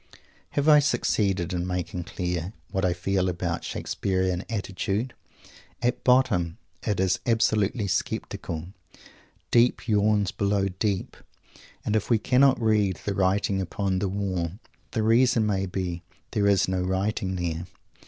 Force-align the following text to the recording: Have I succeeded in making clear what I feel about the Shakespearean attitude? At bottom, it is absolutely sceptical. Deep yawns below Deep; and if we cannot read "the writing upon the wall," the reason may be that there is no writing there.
Have 0.57 0.67
I 0.67 0.79
succeeded 0.79 1.53
in 1.53 1.67
making 1.67 2.05
clear 2.05 2.53
what 2.71 2.83
I 2.83 2.91
feel 2.91 3.29
about 3.29 3.59
the 3.61 3.65
Shakespearean 3.67 4.43
attitude? 4.49 5.13
At 5.79 6.03
bottom, 6.03 6.57
it 6.81 6.99
is 6.99 7.19
absolutely 7.27 7.85
sceptical. 7.85 8.69
Deep 9.51 9.87
yawns 9.87 10.31
below 10.31 10.69
Deep; 10.69 11.15
and 11.85 11.95
if 11.95 12.09
we 12.09 12.17
cannot 12.17 12.59
read 12.59 12.99
"the 13.05 13.13
writing 13.13 13.61
upon 13.61 13.99
the 13.99 14.09
wall," 14.09 14.53
the 14.89 15.03
reason 15.03 15.45
may 15.45 15.67
be 15.67 16.01
that 16.01 16.31
there 16.31 16.47
is 16.47 16.67
no 16.67 16.81
writing 16.81 17.35
there. 17.35 17.67